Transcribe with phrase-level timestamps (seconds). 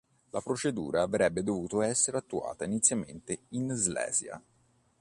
[0.31, 4.41] La procedura avrebbe dovuto essere attuata inizialmente in Slesia.